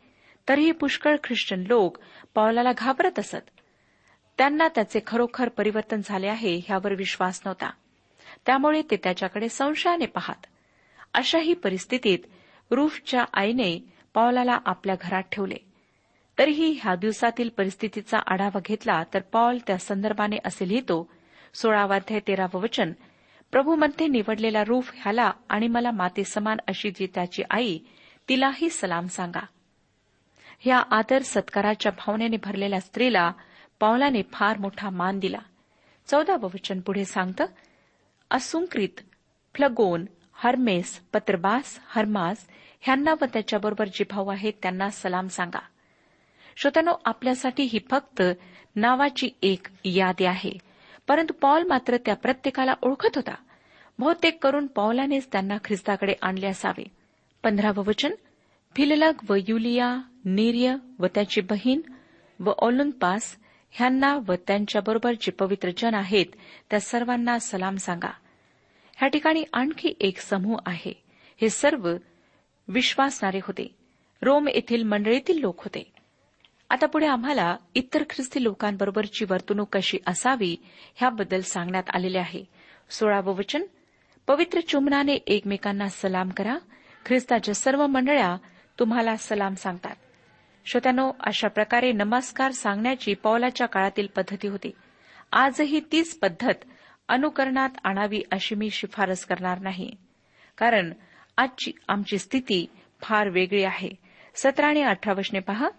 तरीही 0.49 0.71
पुष्कळ 0.71 1.15
ख्रिश्चन 1.23 1.59
लोक 1.59 1.97
पॉलाला 2.35 2.71
घाबरत 2.77 3.19
असत. 3.19 3.59
त्यांना 4.37 4.67
त्याचे 4.67 4.99
खरोखर 5.07 5.49
परिवर्तन 5.49 5.99
झाले 6.05 6.27
आहे 6.27 6.57
ह्यावर 6.57 6.93
विश्वास 6.93 7.41
नव्हता. 7.45 7.69
त्यामुळे 8.45 8.81
ते 8.81 8.95
त्याच्याकडे 8.95 9.49
संशयाने 9.49 10.05
पाहत 10.05 10.45
अशाही 11.13 11.53
परिस्थितीत 11.53 12.19
रूफच्या 12.71 13.25
आईने 13.33 13.93
पॉलाला 14.13 14.57
आपल्या 14.65 14.95
घरात 15.01 15.23
ठेवले. 15.31 15.55
तरीही 16.37 16.79
ह्या 16.83 16.95
दिवसातील 16.95 17.49
परिस्थितीचा 17.49 18.19
आढावा 18.27 18.59
घेतला 18.65 19.03
तर 19.13 19.19
पॉल 19.19 19.57
त्या 19.67 19.77
संदर्भाने 19.77 20.37
असे 20.45 20.67
लिहितो 20.67 21.09
सोळावाध्याय 21.53 22.19
तेरावं 22.19 22.61
वचन 22.61 22.91
प्रभूमध्ये 23.51 24.07
निवडलेला 24.07 24.63
रूफ 24.63 24.91
ह्याला 24.95 25.31
आणि 25.49 25.67
मला 25.67 25.91
माते 25.91 26.23
समान 26.23 26.57
अशी 26.67 26.91
जी 26.91 27.07
त्याची 27.15 27.43
आई 27.49 27.79
तिलाही 28.29 28.69
सलाम 28.69 29.07
सांगा. 29.07 29.45
ह्या 30.59 30.77
आदर 30.77 31.21
सत्काराच्या 31.21 31.91
भावनेने 31.91 32.37
भरलेल्या 32.37 32.79
स्त्रीला 32.79 33.31
पावलाने 33.79 34.21
फार 34.33 34.57
मोठा 34.57 34.89
मान 34.89 35.19
दिला. 35.19 35.39
चौदावं 36.07 36.49
वचन 36.53 36.79
पुढे 36.79 37.05
सांगतं 37.05 37.45
असुंकृत 38.31 38.99
फ्लगोन 39.55 40.05
हर्मेस 40.43 41.01
पत्रबास 41.13 41.79
हर्मास 41.87 42.37
ह्यांना 42.81 43.13
व 43.21 43.25
त्याच्याबरोबर 43.33 43.87
जे 43.87 44.03
भाऊ 44.09 44.27
आहेत 44.27 44.53
त्यांना 44.61 44.89
सलाम 44.89 45.27
सांगा. 45.27 45.59
श्रोत्यानो 46.57 46.93
आपल्यासाठी 47.05 47.63
ही 47.63 47.79
फक्त 47.89 48.21
नावाची 48.75 49.29
एक 49.41 49.67
यादी 49.85 50.25
आहे. 50.25 50.51
परंतु 51.07 51.33
पॉल 51.33 51.63
मात्र 51.63 51.97
त्या 51.97 52.15
प्रत्येकाला 52.15 52.73
ओळखत 52.81 53.15
होता. 53.15 53.35
बहुतेक 53.99 54.43
करून 54.43 54.67
पॉलानेच 54.67 55.27
त्यांना 55.31 55.57
ख्रिस्ताकडे 55.65 56.13
आणले 56.21 56.47
असावे. 56.47 56.83
पंधरावं 57.43 57.83
वचन 57.85 58.11
फिललग 58.75 59.13
व 59.29 59.35
युलिया 59.47 59.97
नेर्य 60.25 60.75
व 60.99 61.05
त्याची 61.05 61.41
बहीण 61.41 61.81
व 62.39 62.51
ओलुंपास 62.57 63.37
ह्यांना 63.71 64.17
व 64.27 64.33
त्यांच्याबरोबर 64.47 65.13
जे 65.13 65.31
पवित्र 65.31 65.69
जन 65.77 65.93
आहेत 65.93 66.25
त्या 66.69 66.79
सर्वांना 66.79 67.39
सलाम 67.39 67.75
सांगा. 67.75 68.13
ह्या 69.01 69.09
ठिकाणी 69.09 69.43
आणखी 69.53 69.93
एक 69.99 70.19
समूह 70.19 70.57
आहे. 70.65 71.03
हे 71.41 71.49
सर्व 71.49 71.93
विश्वासणारे 72.67 73.39
होते. 73.43 73.75
रोम 74.21 74.47
येथील 74.47 74.83
मंडळीतील 74.83 75.39
लोक 75.39 75.63
होते. 75.63 75.91
आता 76.69 76.85
पुढे 76.85 77.05
आम्हाला 77.05 77.57
इतर 77.75 78.03
ख्रिस्ती 78.09 78.43
लोकांबरोबरची 78.43 79.25
वर्तणूक 79.29 79.75
कशी 79.75 79.97
असावी 80.07 80.57
ह्याबद्दल 80.95 81.41
सांगण्यात 81.41 81.83
आलेले 81.93 82.17
आहे. 82.17 82.43
सोळावं 82.89 83.35
वचन. 83.35 83.63
पवित्र 84.27 84.59
चुंबनाने 84.59 85.13
एकमेकांना 85.13 85.87
सलाम 85.87 86.29
करा. 86.29 86.57
ख्रिस्ताच्या 87.05 87.55
सर्व 87.55 87.87
मंडळ्या 87.87 88.37
तुम्हाला 88.79 89.15
सलाम 89.15 89.53
सांगतात. 89.53 89.95
श्रोत्यानो 90.65 91.11
अशा 91.19 91.47
प्रकारे 91.47 91.91
नमस्कार 91.91 92.51
सांगण्याची 92.51 93.13
पौलाच्या 93.13 93.67
काळातील 93.67 94.07
पद्धती 94.15 94.47
होती. 94.47 94.71
आजही 95.31 95.81
तीच 95.91 96.19
पद्धत 96.19 96.53
अनुकरणात 97.11 97.69
आणावी 97.83 98.21
अशी 98.31 98.55
मी 98.55 98.69
शिफारस 98.69 99.25
करणार 99.25 99.59
नाही. 99.59 99.91
कारण 100.57 100.93
आजची 101.37 101.71
आमची 101.87 102.17
स्थिती 102.17 102.65
फार 103.01 103.29
वेगळी 103.29 103.63
आहे. 103.63 103.89
सतरा 104.35 104.67
आणि 104.67 104.81
अठरा 104.81 105.13
वशने 105.13 105.39
पहा. 105.39 105.69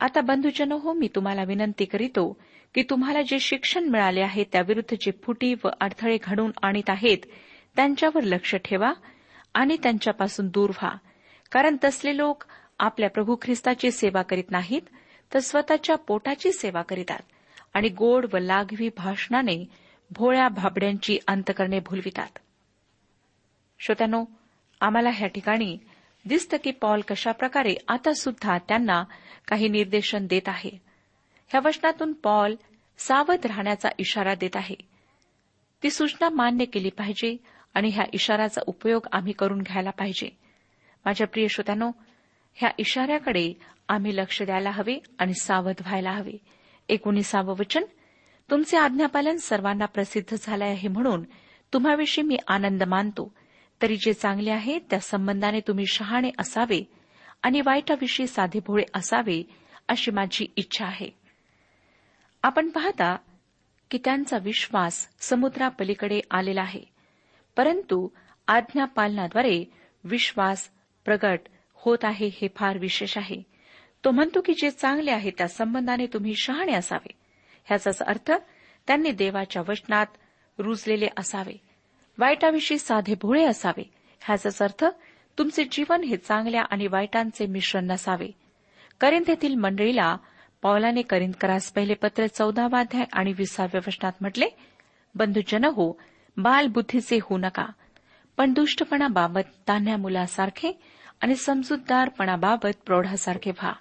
आता 0.00 0.20
बंधुजन 0.20 0.72
हो 0.72 0.92
मी 0.92 1.08
तुम्हाला 1.14 1.42
विनंती 1.42 1.84
करीतो 1.84 2.40
की 2.74 2.82
तुम्हाला 2.82 3.22
जे 3.22 3.38
शिक्षण 3.38 3.84
मिळाले 3.84 4.20
आहे 4.20 4.44
त्याविरुद्ध 4.44 4.94
जे 5.00 5.10
फुटी 5.22 5.54
व 5.64 5.68
अडथळे 5.80 6.18
घडून 6.22 6.50
आणीत 6.62 6.90
आहेत 6.90 7.18
त्यांच्यावर 7.76 8.22
लक्ष 8.22 8.54
ठेवा 8.54 8.92
आणि 9.54 9.76
त्यांच्यापासून 9.82 10.48
दूर 10.48 10.70
व्हा. 10.70 10.96
कारण 11.52 11.76
तसले 11.84 12.16
लोक 12.16 12.44
आपल्या 12.78 13.10
प्रभू 13.10 13.36
ख्रिस्ताची 13.42 13.90
सेवा 13.90 14.22
करीत 14.22 14.50
नाहीत 14.50 14.82
तर 15.34 15.38
स्वतःच्या 15.38 15.96
पोटाची 15.96 16.52
सेवा 16.52 16.82
करीतात 16.82 17.20
आणि 17.74 17.88
गोड 17.88 18.26
व 18.32 18.38
लाघवी 18.38 18.90
भाषणाने 18.96 19.87
भोळ्या 20.10 20.48
भाबड्यांची 20.48 21.18
अंतकरणे 21.26 21.80
भुलवितात. 21.80 22.38
श्रोत्यानो 23.80 24.24
आम्हाला 24.80 25.10
ह्या 25.10 25.28
ठिकाणी 25.28 25.78
दिसतं 26.24 26.56
की 26.64 26.70
पॉल 26.70 27.00
कशाप्रकारे 27.00 27.74
आता 27.88 28.12
सुद्धा 28.12 28.58
त्यांना 28.58 29.04
काही 29.48 29.68
निर्देशन 29.68 30.26
देत 30.26 30.42
आहे. 30.46 30.70
ह्या 31.48 31.60
वचनातून 31.64 32.12
पॉल 32.12 32.54
सावध 32.98 33.46
राहण्याचा 33.46 33.88
इशारा 33.98 34.34
देत 34.34 34.56
आहे. 34.56 34.74
ती 35.82 35.90
सूचना 35.90 36.28
मान्य 36.28 36.64
केली 36.64 36.90
पाहिजे 36.90 37.36
आणि 37.74 37.88
ह्या 37.88 38.04
इशाराचा 38.12 38.60
उपयोग 38.66 39.06
आम्ही 39.12 39.32
करून 39.32 39.62
घ्यायला 39.62 39.90
पाहिजे. 39.90 40.28
माझ्या 41.04 41.26
प्रिय 41.26 41.48
श्रोत्यानो 41.48 41.90
ह्या 42.54 42.70
इशाऱ्याकडे 42.78 43.52
आम्ही 43.88 44.16
लक्ष 44.16 44.42
द्यायला 44.42 44.70
हवे 44.70 44.98
आणि 45.18 45.34
सावध 45.34 45.74
व्हायला 45.80 46.10
हवे. 46.10 46.38
एकोणीसावं 46.88 47.54
वचन 47.58 47.82
तुमचे 48.50 48.76
आज्ञापालन 48.76 49.36
सर्वांना 49.36 49.84
प्रसिद्ध 49.84 50.36
झाले 50.40 50.64
आहे 50.64 50.88
म्हणून 50.88 51.24
तुम्हाविषयी 51.72 52.24
मी 52.24 52.36
आनंद 52.48 52.82
मानतो. 52.82 53.34
तरी 53.82 53.96
जे 53.96 54.12
चांगले 54.12 54.50
आहे 54.50 54.78
त्या 54.78 55.00
संबंधाने 55.00 55.60
तुम्ही 55.60 55.86
शहाणे 55.86 56.30
असावे 56.38 56.90
आणि 57.42 57.60
वाईटाविषयी 57.60 58.26
साधेभोळे 58.26 58.84
असावे 58.94 59.42
अशी 59.88 60.10
माझी 60.10 60.46
इच्छा 60.56 60.86
आहे. 60.86 61.10
आपण 62.42 62.70
पाहता 62.70 63.16
की 63.90 63.98
त्यांचा 64.04 64.38
विश्वास 64.38 65.08
समुद्रापलीकडे 65.20 66.20
आलेला 66.30 66.60
आहे. 66.60 66.82
परंतु 67.56 68.08
आज्ञापालनाद्वारे 68.46 69.64
विश्वास 70.04 70.70
प्रगट 71.04 71.40
होत 71.74 71.98
आहे 72.02 72.26
हे 72.26 72.48
फार 72.56 72.78
विशेष 72.78 73.18
आहे. 73.18 73.42
तो 74.04 74.10
म्हणतो 74.10 74.40
की 74.40 74.52
जे 74.52 74.70
चांगले 74.70 75.10
आहे 75.10 75.30
त्या 75.30 75.48
संबंधाने 75.48 76.06
तुम्ही 76.06 76.34
शहाणे 76.36 76.72
असावे. 76.72 77.10
ह्याचाच 77.68 78.02
अर्थ 78.02 78.32
त्यांनी 78.86 79.10
देवाच्या 79.10 79.62
वचनात 79.68 80.06
रुजलेले 80.58 81.06
असावे. 81.18 81.60
वाईटाविषयी 82.18 82.78
साधे 82.78 83.14
भोळे 83.22 83.44
असावे. 83.44 83.90
ह्याचाच 84.20 84.62
अर्थ 84.62 84.84
तुमचे 85.38 85.64
जीवन 85.64 86.02
हे 86.02 86.16
चांगल्या 86.16 86.62
आणि 86.70 86.86
वाईटांचे 86.86 87.46
मिश्रण 87.46 87.86
नसावे. 87.86 88.28
करिंथेतील 89.00 89.54
मंडळीला 89.54 90.16
पौलाने 90.62 91.02
करिंदकरास 91.02 91.72
पहिले 91.72 91.94
पत्र 91.94 92.26
चौदावाध्याय 92.26 93.04
आणि 93.12 93.32
विसाव्या 93.38 93.80
वचनात 93.86 94.12
म्हटले 94.20 94.46
बंधुजन 95.14 95.64
हो 95.64 96.00
बालबुद्धीचे 96.36 97.18
होऊ 97.22 97.38
नका. 97.38 97.66
पण 98.36 98.52
दुष्टपणाबाबत 98.52 99.68
तान्ह्या 99.68 99.96
मुलासारखे 99.96 100.80
आणि 101.20 101.36
समजूतदारपणाबाबत 101.36 102.76
प्रौढासारखे 102.86 103.50
व्हा. 103.50 103.72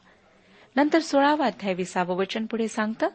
नंतर 0.76 1.00
सोळावा 1.00 1.46
अध्याय 1.46 1.74
विसावं 1.74 2.16
वचन 2.16 2.46
पुढे 2.46 2.68
सांगतं 2.68 3.08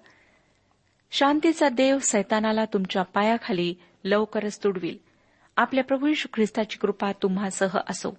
शांतीचा 1.13 1.69
देव 1.69 1.99
सैतानाला 1.99 2.65
तुमच्या 2.65 3.03
पायाखाली 3.03 3.75
लवकरच 4.05 4.65
तुडवील. 4.65 4.99
आपल्या 5.57 5.85
प्रभू 5.85 6.07
यशू 6.07 6.29
ख्रिस्ताची 6.35 6.79
कृपा 6.79 7.13
तुम्हासह 7.13 7.79
असो. 7.89 8.19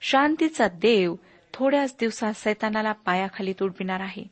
शांतीचा 0.00 0.68
देव 0.68 1.14
थोड्याच 1.54 1.96
दिवसात 2.00 2.32
सैतानाला 2.32 2.92
पायाखाली 2.92 3.52
तुडविणार 3.52 4.00
आहे. 4.00 4.24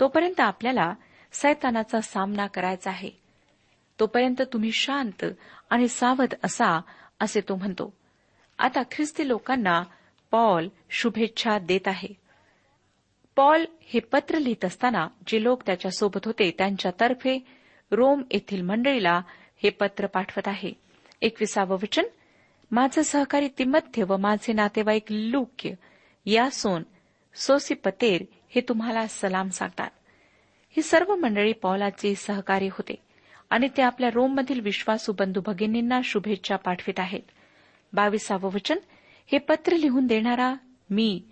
तोपर्यंत 0.00 0.40
आपल्याला 0.40 0.94
सैतानाचा 1.32 2.00
सामना 2.00 2.46
करायचा 2.46 2.90
आहे. 2.90 3.10
तोपर्यंत 4.00 4.42
तुम्ही 4.52 4.72
शांत 4.72 5.24
आणि 5.70 5.88
सावध 5.88 6.34
असा 6.44 6.80
असे 7.20 7.40
तो 7.40 7.54
म्हणतो. 7.56 7.96
आता 8.58 8.82
ख्रिस्ती 8.90 9.28
लोकांना 9.28 9.82
पॉल 10.30 10.68
शुभेच्छा 10.90 11.58
देत 11.58 11.88
आहे. 11.88 12.25
पॉल 13.36 13.64
हे 13.80 14.00
पत्र 14.00 14.38
लिहित 14.38 14.64
असताना 14.64 15.08
जे 15.26 15.42
लोक 15.42 15.62
त्याच्यासोबत 15.66 16.20
होते 16.24 16.54
त्यांच्यातर्फे 16.58 17.46
रोम 17.90 18.22
येथील 18.30 18.62
मंडळीला 18.62 19.20
हे 19.62 19.70
पत्र 19.70 20.06
पाठवत 20.06 20.48
आहे. 20.48 20.72
एकविसावं 21.22 21.76
वचन. 21.76 22.02
माझं 22.70 23.02
सहकारी 23.02 23.48
तिमथ्य 23.58 24.04
व 24.08 24.16
माझे 24.16 24.52
नातेवाईक 24.52 25.02
लुक्य 25.10 25.70
यासोन 26.26 26.82
सोसिपतेर 27.34 28.22
हे 28.48 28.60
तुम्हाला 28.60 29.06
सलाम 29.06 29.48
सांगतात. 29.48 29.90
ही 30.70 30.82
सर्व 30.82 31.14
मंडळी 31.16 31.52
पॉलाचे 31.52 32.14
सहकारी 32.14 32.66
होते 32.66 32.94
आणि 33.50 33.68
ते 33.76 33.82
आपल्या 33.82 34.10
रोममधील 34.14 34.60
विश्वासू 34.60 35.12
बंधू 35.12 35.40
भगिनींना 35.40 36.00
शुभेच्छा 36.04 36.56
पाठवित 36.56 37.00
आहेत. 37.00 37.22
बावीसावं 37.92 38.50
वचन. 38.52 38.78
हे 39.26 39.38
पत्र 39.38 39.76
लिहून 39.76 40.06
देणारा 40.06 40.54
मी 40.90 41.22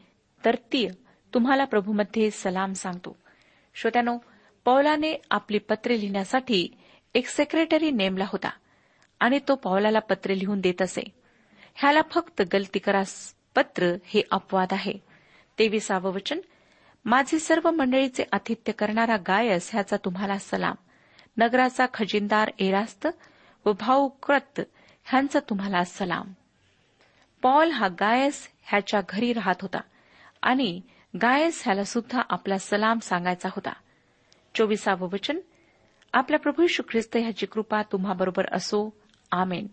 तरतीय 0.45 0.89
तुम्हाला 1.35 1.65
प्रभूमध्ये 1.65 2.31
सलाम 2.31 2.73
सांगतो. 2.73 3.17
श्रोत्यानो 3.75 4.19
पौलाने 4.65 5.23
आपली 5.31 5.59
पत्रे 5.59 6.01
लिहिण्यासाठी 6.01 6.69
एक 7.15 7.29
सेक्रेटरी 7.29 7.91
नेमला 7.91 8.25
होता 8.29 8.51
आणि 9.21 9.39
तो 9.49 9.55
पौलाला 9.55 9.99
पत्रे 9.99 10.39
लिहून 10.39 10.61
देत 10.61 10.83
असे. 10.83 11.03
ह्याला 11.75 12.01
फक्त 12.11 12.43
गलतीकरास 12.53 13.35
पत्र 13.57 13.97
हे 14.05 14.23
अपवाद 14.31 14.69
आहे. 14.73 14.93
तेविसावं 15.59 16.13
वचन 16.13 16.39
माझे 17.05 17.39
सर्व 17.39 17.71
मंडळीचे 17.71 18.25
आतिथ्य 18.33 18.73
करणारा 18.73 19.17
गायस 19.17 19.71
ह्याचा 19.73 19.97
तुम्हाला 19.97 20.39
सलाम. 20.39 20.75
नगराचा 21.37 21.87
खजिनदार 21.95 22.51
एरास्त 22.59 23.09
व 23.65 23.73
भाऊ 23.73 24.09
क्रत 24.09 24.61
ह्यांचा 25.05 25.41
तुम्हाला 25.41 25.85
सलाम. 25.85 26.33
पॉल 27.43 27.71
हा 27.71 27.89
गायस 27.89 28.49
ह्याच्या 28.63 29.01
घरी 29.09 29.33
राहत 29.33 29.63
होता 29.63 29.81
आणि 30.43 30.81
गायस 31.23 31.63
ह्याला 31.65 31.85
सुद्धा 31.85 32.23
आपला 32.31 32.59
सलाम 32.59 32.99
सांगायचा 32.99 33.49
होता. 33.49 33.73
चोवीसावं 34.55 35.09
वचन 35.13 35.39
आपल्या 36.13 36.39
प्रभू 36.39 36.63
यशू 36.63 36.83
ख्रिस्त 36.91 37.17
ह्याची 37.17 37.47
कृपा 37.47 37.83
तुम्हाबरोबर 37.83 38.47
असो. 38.53 38.97
आमेन. 39.33 39.67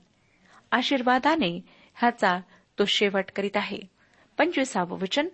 आशीर्वादाने 0.71 1.62
ह्याचा 1.95 2.39
तो 2.80 2.86
शेवट 2.86 3.25
करीत 3.36 3.58
आहे. 3.58 3.80
पंचवीसावं 4.38 4.99
वचन 4.99 5.27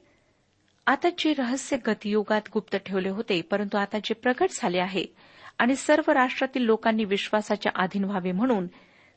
आता 0.87 1.09
जे 1.17 1.33
रहस्य 1.33 1.77
गतियोगात 1.87 2.41
गुप्त 2.53 2.75
ठेवले 2.75 3.09
होते 3.09 3.41
परंतु 3.41 3.77
आता 3.77 3.97
जे 3.99 4.13
प्रकट 4.13 4.47
झाले 4.51 4.79
आहे 4.79 5.05
आणि 5.59 5.75
सर्व 5.75 6.11
राष्ट्रातील 6.11 6.61
लोकांनी 6.61 7.05
विश्वासाच्या 7.05 7.71
अधीन 7.75 8.03
व्हावे 8.03 8.31
म्हणून 8.31 8.67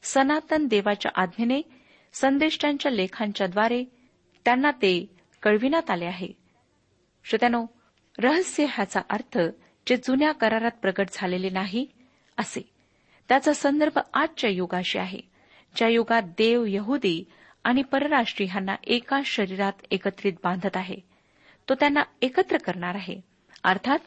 सनातन 0.03 0.67
देवाच्या 0.67 1.13
आज्ञेने 1.15 1.63
संदेष्टांच्या 2.13 2.93
लेखांच्याद्वारे 2.93 3.85
त्यांना 4.45 4.71
ते 4.71 5.17
कळविण्यात 5.43 5.91
आले 5.91 6.05
आहे. 6.05 6.40
श्रोत्यानो 7.25 7.67
रहस्य 8.19 8.65
ह्याचा 8.65 9.01
अर्थ 9.11 9.39
जे 9.87 9.97
जुन्या 9.97 10.33
करारात 10.33 10.71
प्रगट 10.71 11.09
झालेले 11.13 11.51
नाही 11.51 11.87
असे. 12.39 12.71
त्याचा 13.29 13.53
संदर्भ 13.53 13.99
आजच्या 14.15 14.51
युगाशी 14.51 14.99
आहे. 14.99 15.21
ज्या 15.77 15.89
युगात 15.89 16.23
देव 16.23 16.65
यहुदी 16.69 17.25
आणि 17.65 17.83
परराष्ट्रीयांना 17.83 18.75
एका 18.85 19.21
शरीरात 19.25 19.73
एकत्रित 19.91 20.33
बांधत 20.45 20.77
आहे 20.77 20.97
तो 21.69 21.75
त्यांना 21.75 22.03
एकत्र 22.23 22.57
करणार 22.57 22.95
आहे. 22.95 23.21
अर्थात 23.65 23.99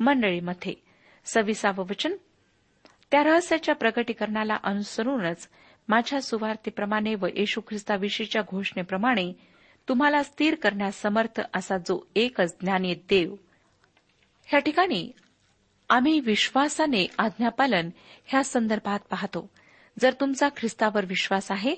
मंडळीमध्ये. 0.00 0.74
सविसावं 1.24 1.84
वचन 1.90 2.16
त्या 3.10 3.22
रहस्याच्या 3.22 3.74
प्रगटीकरणाला 3.74 4.56
अनुसरूनच 4.62 5.48
माझ्या 5.88 6.22
सुवार्तेप्रमाणे 6.22 7.14
व 7.14 7.26
येशू 7.26 7.60
ख्रिस्ताविषयीच्या 7.60 8.42
घोषणेप्रमाणे 8.50 9.32
तुम्हाला 9.88 10.22
स्थिर 10.22 10.54
करण्यास 10.54 11.02
समर्थ 11.02 11.40
असा 11.54 11.78
जो 11.78 12.06
एकच 12.16 12.56
ज्ञानी 12.60 12.94
देव. 12.94 13.34
ह्या 14.46 14.60
ठिकाणी 14.60 15.12
आम्ही 15.88 16.20
विश्वासाने 16.20 17.06
आज्ञापालन 17.18 17.90
ह्या 18.24 18.44
संदर्भात 18.44 18.98
पाहतो. 19.10 19.50
जर 19.98 20.12
तुमचा 20.12 20.48
ख्रिस्तावर 20.48 21.04
विश्वास 21.04 21.50
आहे 21.52 21.74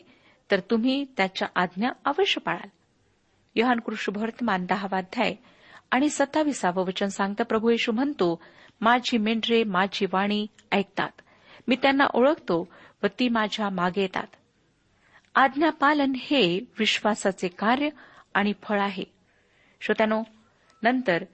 तर 0.51 0.61
तुम्ही 0.61 1.05
त्याच्या 1.16 1.49
आज्ञा 1.57 1.88
अवश्य 2.05 2.40
पाळाल. 2.40 2.68
योहान 3.55 3.81
कृष्णभवर्तमान 3.81 4.66
दहावाध्याय 4.66 5.35
आणि 5.90 6.09
सत्ताविसावं 6.09 6.85
वचन 6.85 7.07
सांगतं 7.07 7.44
प्रभू 7.44 7.70
येशू 7.70 7.92
म्हणतो 7.92 8.42
माझी 8.81 9.18
मेंढरे 9.18 9.64
माझी 9.64 10.07
वाणी 10.12 10.46
ऐकतात. 10.73 11.20
मी 11.68 11.77
त्यांना 11.77 12.05
ओळखतो 12.14 12.68
व 13.03 13.07
ती 13.07 13.29
माझ्या 13.29 13.70
मागे 13.70 14.01
येतात. 14.01 14.27
आज्ञापालन 15.35 16.12
हे 16.16 16.61
विश्वासाचे 16.79 17.49
कार्य 17.49 17.88
आणि 18.35 18.53
फळ 18.62 18.81
आहे. 18.81 19.05
श्रोत्यानो 19.81 20.23
नंतर 20.83 21.25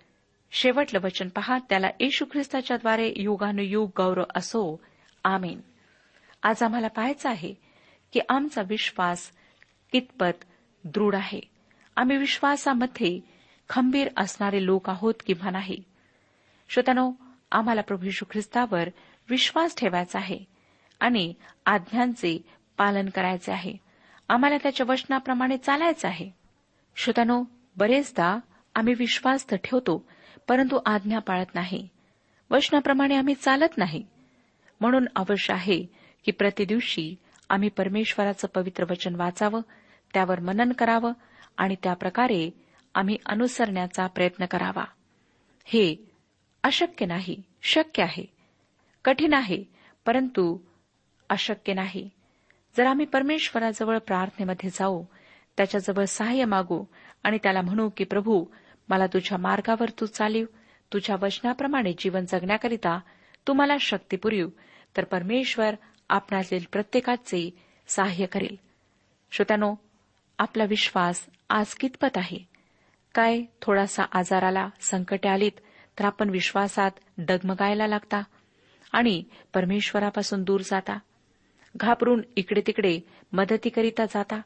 शेवटलं 0.50 1.00
वचन 1.00 1.28
पहा 1.28 1.58
त्याला 1.58 1.86
येशू 2.00 2.24
ख्रिस्ताच्याद्वारे 2.32 3.12
युगानुयुग 3.16 3.90
गौरव 3.96 4.22
असो. 4.34 4.80
आमेन. 5.24 5.60
आज 6.42 6.62
आम्हाला 6.62 6.88
पाहायचं 6.88 7.28
आहे 7.28 7.54
की 8.12 8.20
आमचा 8.28 8.62
विश्वास 8.68 9.30
कितपत 9.92 10.44
दृढ 10.84 11.14
आहे. 11.14 11.40
आम्ही 11.96 12.16
विश्वासामध्ये 12.16 13.20
खंबीर 13.68 14.08
असणारे 14.16 14.66
लोक 14.66 14.90
आहोत 14.90 15.14
किंवा 15.26 15.50
नाही. 15.50 15.82
श्रोत्यानो 16.68 17.12
आम्हाला 17.52 17.80
प्रभू 17.80 18.06
यशू 18.06 18.24
ख्रिस्तावर 18.30 18.88
विश्वास 19.30 19.76
ठेवायचा 19.76 20.18
आहे 20.18 20.38
आणि 21.00 21.34
आज्ञांचे 21.66 22.44
पालन 22.78 23.08
करायचे 23.08 23.52
आहे. 23.52 23.85
आम्हाला 24.28 24.56
त्याच्या 24.62 24.86
वचनाप्रमाणे 24.88 25.56
चालायचं 25.56 26.08
आहे. 26.08 26.30
श्रोतानो 26.96 27.44
बरेचदा 27.76 28.38
आम्ही 28.74 28.94
विश्वास 28.98 29.50
तर 29.50 29.56
ठेवतो 29.56 30.08
परंतु 30.48 30.80
आज्ञा 30.86 31.18
पाळत 31.18 31.54
नाही. 31.54 31.88
वचनाप्रमाणे 32.50 33.16
आम्ही 33.16 33.34
चालत 33.34 33.78
नाही. 33.78 34.04
म्हणून 34.80 35.06
अवश्य 35.16 35.54
आहे 35.54 35.86
की 36.24 36.30
प्रतिदिवशी 36.30 37.14
आम्ही 37.50 37.68
परमेश्वराचं 37.68 38.48
पवित्र 38.54 38.84
वचन 38.90 39.14
वाचावं 39.14 39.60
त्यावर 40.14 40.40
मनन 40.40 40.72
करावं 40.72 41.12
आणि 41.56 41.76
त्याप्रकारे 41.82 42.50
आम्ही 42.94 43.16
अनुसरण्याचा 43.26 44.06
प्रयत्न 44.06 44.44
करावा. 44.44 44.84
हे 45.64 46.10
अशक्य 46.62 47.06
नाही 47.06 47.42
शक्य 47.62 48.02
आहे. 48.02 48.24
कठीण 49.04 49.32
आहे 49.32 49.64
परंतु 50.06 50.58
अशक्य 51.28 51.74
नाही. 51.74 52.10
जर 52.76 52.86
आम्ही 52.86 53.06
परमेश्वराजवळ 53.06 53.98
प्रार्थनेमध्ये 53.98 54.70
जाऊ 54.70 55.04
त्याच्याजवळ 55.56 56.04
सहाय्य 56.04 56.44
मागू 56.44 56.84
आणि 57.22 57.38
त्याला 57.42 57.60
म्हणू 57.60 57.90
की 57.96 58.04
प्रभू 58.04 58.44
मला 58.88 59.06
तुझ्या 59.06 59.38
मार्गावर 59.38 59.90
तू 60.00 60.06
चालीव 60.06 60.46
तुझ्या 60.92 61.16
वचनाप्रमाणे 61.22 61.92
जीवन 61.98 62.24
जगण्याकरिता 62.24 63.00
तू 63.48 63.52
मला 63.52 63.76
शक्ती 63.80 64.16
पुरीव 64.16 64.48
तर 64.96 65.04
परमेश्वर 65.04 65.74
आपणातील 66.08 66.64
प्रत्येकाचे 66.72 67.50
सहाय्य 67.88 68.26
करेल. 68.26 68.56
श्रोत्यानो 69.30 69.74
आपला 70.38 70.64
विश्वास 70.64 71.26
आज 71.50 71.74
कितपत 71.74 72.16
आहे? 72.16 72.38
काय 73.14 73.42
थोडासा 73.62 74.02
आजाराला 74.12 74.68
संकटे 74.80 75.28
आलीत 75.28 75.52
तर 75.98 76.04
आपण 76.04 76.30
विश्वासात 76.30 76.90
डगमगायला 77.18 77.86
लागता? 77.86 78.22
आणि 78.92 79.22
परमेश्वरापासून 79.54 80.42
दूर 80.42 80.60
जाता? 80.60 80.98
घाबरून 81.76 82.22
इकडे 82.36 82.62
तिकडे 82.66 83.00
मदतीकरिता 83.32 84.04
जाता. 84.04 84.40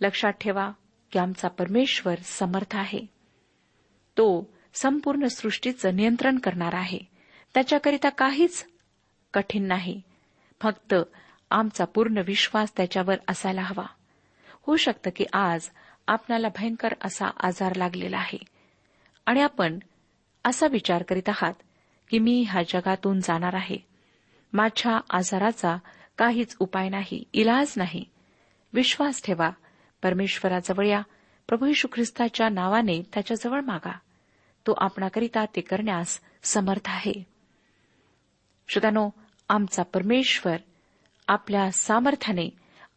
लक्षात 0.00 0.32
ठेवा 0.32 0.72
की 1.12 1.18
आमचा 1.18 1.48
परमेश्वर 1.48 2.14
समर्थ 2.22 2.76
आहे. 2.76 3.06
तो 4.16 4.50
संपूर्ण 4.74 5.26
सृष्टीचं 5.26 5.96
नियंत्रण 5.96 6.38
करणार 6.38 6.74
आहे. 6.74 6.98
त्याच्याकरिता 7.54 8.08
काहीच 8.08 8.66
कठीण 9.34 9.62
नाही. 9.62 10.02
फक्त 10.60 10.94
आमचा 11.50 11.84
पूर्ण 11.84 12.22
विश्वास 12.26 12.76
त्याच्यावर 12.76 13.14
असायला 13.28 13.62
हवा. 13.62 13.86
होऊ 14.66 14.76
शकतं 14.76 15.10
की 15.16 15.24
आज 15.32 15.70
आपणाला 16.06 16.48
भयंकर 16.48 16.94
असा 17.04 17.26
आजार 17.26 17.74
लागलेला 17.74 18.18
आहे. 18.18 18.38
आणि 19.26 19.40
आपण 19.40 19.78
असा 20.44 20.66
विचार 20.66 21.02
करीत 21.02 21.28
आहात 21.28 21.54
की 22.10 22.18
मी 22.18 22.44
ह्या 22.48 22.62
जगातून 22.62 23.20
जाणार 23.20 23.54
आहे. 23.54 23.76
माझ्या 24.52 25.00
आजाराचा 25.10 25.76
काहीच 26.18 26.56
उपाय 26.58 26.88
नाही 26.88 27.24
इलाज 27.32 27.74
नाही. 27.76 28.04
विश्वास 28.72 29.22
ठेवा. 29.22 29.50
परमेश्वराजवळ 30.02 30.86
या. 30.86 31.02
प्रभू 31.48 31.66
यशू 31.66 31.88
ख्रिस्ताच्या 31.92 32.48
नावाने 32.48 33.02
त्याच्याजवळ 33.12 33.60
मागा. 33.60 33.98
तो 34.66 34.74
आपणाकरिता 34.78 35.44
ते 35.44 35.60
करण्यास 35.60 36.20
समर्थ 36.42 36.90
आहे. 36.90 37.26
श्रोत्यानो 38.68 39.10
आमचा 39.48 39.82
परमेश्वर 39.82 40.56
आपल्या 41.28 41.72
सामर्थ्याने 41.72 42.50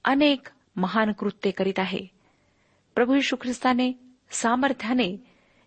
अनेक 0.03 0.47
महान 0.75 1.11
कृत्ये 1.11 1.51
करीत 1.51 1.79
आहे. 1.79 2.07
प्रभू 2.95 3.15
यशू 3.15 3.35
ख्रिस्ताने 3.41 3.91
सामर्थ्याने 4.31 5.23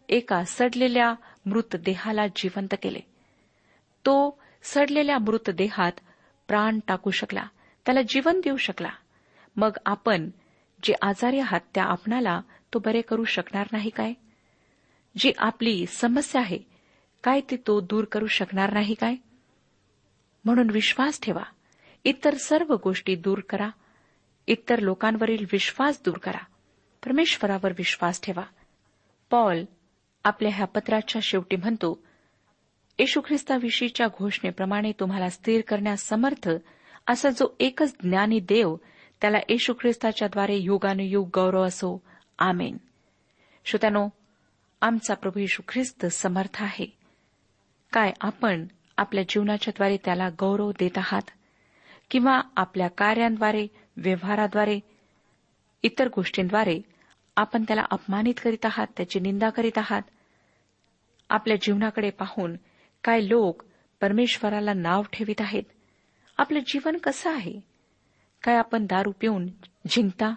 एका 0.08 0.42
सडलेल्या 0.46 1.14
मृतदेहाला 1.46 2.26
जिवंत 2.36 2.74
केले. 2.82 3.00
तो 4.06 4.42
सडलेल्या 4.62 5.18
मृतदेहात 5.18 5.92
प्राण 6.48 6.78
टाकू 6.88 7.10
शकला 7.10 7.46
त्याला 7.86 8.02
जीवन 8.02 8.40
देऊ 8.40 8.56
शकला. 8.56 8.90
मग 9.56 9.70
आपण 9.86 10.30
जे 10.82 10.94
आजारी 11.02 11.38
आहात 11.38 11.60
त्या 11.74 11.84
आपणाला 11.84 12.40
तो 12.74 12.78
बरे 12.78 13.00
करू 13.00 13.24
शकणार 13.24 13.66
नाही 13.72 13.90
काय? 13.90 14.12
जी 15.16 15.32
आपली 15.38 15.86
समस्या 15.86 16.40
आहे 16.40 16.58
काय 17.24 17.40
ती 17.40 17.56
तो 17.56 17.80
दूर 17.80 18.04
करू 18.04 18.26
शकणार 18.26 18.72
नाही 18.72 18.94
काय? 18.94 19.14
म्हणून 20.44 20.70
विश्वास 20.70 21.20
ठेवा. 21.20 21.42
इतर 22.04 22.34
सर्व 22.34 22.76
गोष्टी 22.84 23.14
दूर 23.14 23.40
करा. 23.40 23.70
इतर 24.46 24.78
लोकांवरील 24.78 25.46
विश्वास 25.52 26.00
दूर 26.04 26.18
करा. 26.18 26.44
परमेश्वरावर 27.04 27.72
विश्वास 27.78 28.22
ठेवा. 28.22 28.42
पॉल 29.30 29.64
आपल्या 30.24 30.52
ह्या 30.54 30.66
पत्राच्या 30.66 31.20
शेवटी 31.24 31.56
म्हणतो 31.56 32.02
येशू 32.98 33.20
ख्रिस्ताविषयीच्या 33.26 34.06
घोषणेप्रमाणे 34.18 34.92
तुम्हाला 34.92 35.28
स्थिर 35.28 35.60
करण्यास 35.68 36.02
समर्थ 36.02 36.50
असा 37.06 37.30
जो 37.30 37.56
एकच 37.60 37.96
ज्ञानी 38.02 38.40
देव 38.40 38.76
त्याला 39.20 39.38
येशू 39.48 39.74
ख्रिस्ताच्याद्वारे 39.80 40.56
युगानुयुग 40.56 41.28
गौरव 41.34 41.62
असो. 41.62 42.02
आमेन. 42.38 42.76
श्रोत्यानो 43.64 44.08
आमचा 44.80 45.14
प्रभू 45.14 45.40
येशू 45.40 45.62
ख्रिस्त 45.68 46.06
समर्थ 46.06 46.62
आहे. 46.62 46.96
काय 47.92 48.12
आपण 48.20 48.66
आपल्या 48.96 49.24
जीवनाच्याद्वारे 49.28 49.96
त्याला 49.96 50.28
गौरव 50.28 50.70
देत 50.70 50.98
आहात? 50.98 51.30
किंवा 52.10 52.40
आपल्या 52.56 52.88
कार्यांद्वारे 52.88 53.66
व्यवहाराद्वारे 53.96 54.80
इतर 55.82 56.08
गोष्टींद्वारे 56.16 56.80
आपण 57.36 57.62
त्याला 57.62 57.82
अपमानित 57.90 58.34
करीत 58.44 58.66
आहात 58.66 58.86
त्याची 58.96 59.20
निंदा 59.20 59.50
करीत 59.50 59.78
आहात? 59.78 60.02
आपल्या 61.30 61.56
जीवनाकडे 61.62 62.10
पाहून 62.10 62.56
काय 63.04 63.20
लोक 63.20 63.62
परमेश्वराला 64.00 64.72
नाव 64.72 65.02
ठेवित 65.02 65.40
आहेत? 65.40 65.62
आपलं 66.36 66.58
जीवन 66.66 66.96
कसं 66.96 67.34
आहे? 67.34 67.60
काय 68.42 68.56
आपण 68.56 68.86
दारू 68.86 69.12
पिऊन 69.20 69.46
जिंकता 69.88 70.34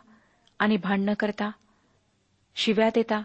आणि 0.60 0.78
भांडणं 0.78 1.14
करता? 1.14 1.52
शिव्या 2.56 2.90
देता? 2.96 3.24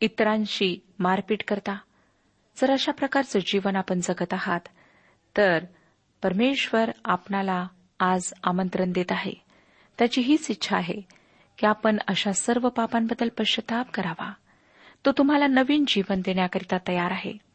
इतरांशी 0.00 0.78
मारपीट 0.98 1.44
करता? 1.44 1.78
जर 2.56 2.70
अशा 2.70 2.92
प्रकारचं 2.92 3.38
जीवन 3.38 3.76
आपण 3.76 4.00
जगत 4.00 4.32
आहात 4.32 4.60
तर 5.36 5.64
परमेश्वर 6.22 6.90
आपणाला 7.04 7.66
आज 8.00 8.32
आमंत्रण 8.44 8.92
देत 8.92 9.12
आहे. 9.12 9.32
त्याची 9.98 10.20
हीच 10.20 10.50
इच्छा 10.50 10.76
आहे 10.76 11.00
की 11.58 11.66
आपण 11.66 11.98
अशा 12.08 12.32
सर्व 12.32 12.68
पापांबद्दल 12.68 13.28
पश्चाताप 13.28 13.90
करावा. 13.90 14.32
तो 15.06 15.12
तुम्हाला 15.12 15.46
नवीन 15.46 15.84
जीवन 15.88 16.20
देण्याकरिता 16.20 16.76
तयार 16.88 17.10
आहे. 17.10 17.51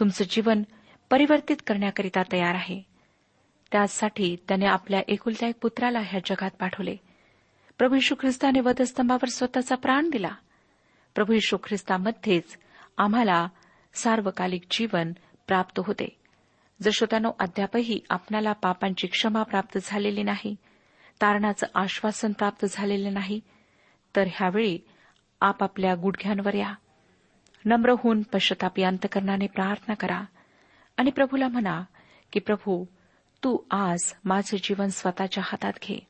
तुमचं 0.00 0.24
जीवन 0.30 0.62
परिवर्तित 1.10 1.56
करण्याकरिता 1.66 2.22
तयार 2.32 2.54
आहे. 2.54 2.82
त्यासाठी 3.72 4.36
त्याने 4.48 4.66
आपल्या 4.66 5.00
एकुलत्या 5.08 5.48
एक 5.48 5.54
पुत्राला 5.62 6.00
ह्या 6.00 6.20
जगात 6.26 6.50
पाठवले. 6.50 6.96
प्रभू 7.78 7.94
यशू 7.94 8.14
ख्रिस्ताने 8.20 8.60
वधस्तंभावर 8.60 9.28
स्वतःचा 9.28 9.74
प्राण 9.74 10.10
दिला. 10.10 10.34
प्रभू 11.14 11.32
यशू 11.32 11.56
ख्रिस्तामध्येच 11.64 12.58
आम्हाला 12.98 13.48
सार्वकालिक 13.94 14.62
जीवन 14.70 15.12
प्राप्त 15.46 15.80
होते. 15.86 16.16
जर 16.82 16.90
श्रोत्यानो 16.94 17.32
अद्यापही 17.38 18.00
आपणाला 18.10 18.52
पापांची 18.52 19.06
क्षमा 19.06 19.42
प्राप्त 19.42 19.78
झालेली 19.82 20.22
नाही 20.22 20.56
तारणाचं 21.22 21.66
आश्वासन 21.74 22.32
प्राप्त 22.32 22.66
झालेलं 22.70 23.14
नाही 23.14 23.40
तर 24.16 24.24
ह्यावेळी 24.26 24.78
आपापल्या 25.40 25.94
गुडघ्यांवर 25.94 26.54
या. 26.54 26.74
नम्र 27.64 27.90
होऊन 27.90 28.22
पश्चतापी 28.22 28.82
अंतकरणाने 28.82 29.46
प्रार्थना 29.46 29.94
करा. 29.94 30.22
आणि 30.96 31.10
प्रभूला 31.10 31.48
म्हणा 31.48 31.82
की 32.32 32.40
प्रभू 32.40 32.84
तू 33.44 33.58
आज 33.70 33.98
माझं 34.24 34.56
जीवन 34.56 34.88
स्वतःच्या 34.88 35.44
हातात 35.46 35.72
घे. 35.82 36.06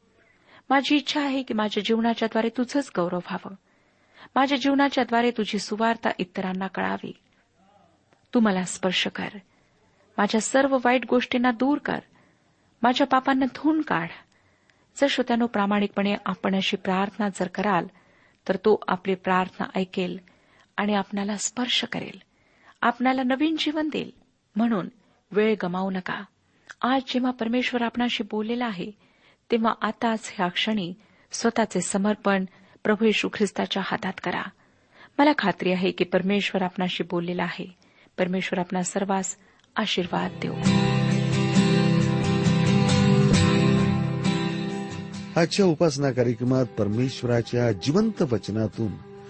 माझी 0.70 0.96
इच्छा 0.96 1.20
आहे 1.20 1.42
की 1.42 1.54
माझ्या 1.54 1.82
जीवनाच्याद्वारे 1.86 2.48
तुझंच 2.48 2.90
गौरव 2.96 3.16
व्हावं. 3.16 3.54
माझ्या 4.34 4.58
जीवनाच्याद्वारे 4.58 5.30
तुझी 5.30 5.58
सुवार्ता 5.58 6.10
इतरांना 6.18 6.66
कळावी. 6.66 7.12
तू 8.34 8.40
मला 8.40 8.62
स्पर्श 8.62 9.06
कर. 9.06 9.28
माझ्या 10.18 10.40
सर्व 10.40 10.78
वाईट 10.84 11.06
गोष्टींना 11.06 11.50
दूर 11.50 11.78
कर. 11.78 11.98
माझ्या 12.82 13.06
पापांना 13.06 13.44
धुवून 13.44 13.80
काढ. 13.80 14.08
जर 14.96 15.06
श्रोत्यानो 15.10 15.46
प्रामाणिकपणे 15.46 16.16
आपण 16.26 16.54
अशी 16.54 16.76
प्रार्थना 16.76 17.28
जर 17.28 17.46
कराल 17.46 17.86
तर 18.48 18.56
तो 18.56 18.80
आपली 18.88 19.14
प्रार्थना 19.14 19.66
ऐकेल. 19.74 20.20
आणि 20.80 20.94
आपणाला 20.94 21.36
स्पर्श 21.36 21.84
करेल. 21.84 22.18
आपणाला 22.82 23.22
नवीन 23.22 23.56
जीवन 23.58 23.88
देईल. 23.88 24.10
म्हणून 24.56 24.88
वेळ 25.32 25.54
गमावू 25.62 25.90
नका. 25.90 26.24
आज 26.82 27.02
जेव्हा 27.08 27.30
परमेश्वर 27.30 27.82
आपणाशी 27.82 28.22
बोललेला 28.30 28.66
आहे 28.66 28.90
तेव्हा 29.50 29.74
आताच 29.82 30.32
ह्या 30.34 30.48
क्षणी 30.48 30.94
स्वतःचे 31.32 31.80
समर्पण 31.80 32.44
प्रभू 32.84 33.04
येशू 33.04 33.28
ख्रिस्ताच्या 33.34 33.82
हातात 33.86 34.12
करा. 34.24 34.42
मला 35.18 35.32
खात्री 35.38 35.72
आहे 35.72 35.90
की 35.90 36.04
परमेश्वर 36.04 36.62
आपणाशी 36.62 37.02
बोललेला 37.02 37.42
आहे. 37.42 37.76
परमेश्वर 38.18 38.58
आपणा 38.58 38.82
सर्वांस 38.82 39.36
आशीर्वाद 39.76 40.30
देऊ. 40.44 40.54
आजच्या 45.40 45.66
उपासना 45.66 46.10
कार्यक्रमात 46.10 46.66
परमेश्वराच्या 46.66 47.72
जिवंत 47.72 48.22
वचनातून 48.22 49.09